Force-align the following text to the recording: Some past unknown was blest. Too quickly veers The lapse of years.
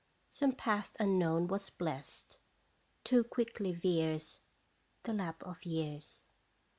Some 0.27 0.53
past 0.53 0.97
unknown 0.99 1.45
was 1.47 1.69
blest. 1.69 2.39
Too 3.03 3.23
quickly 3.23 3.71
veers 3.71 4.39
The 5.03 5.13
lapse 5.13 5.43
of 5.45 5.63
years. 5.63 6.25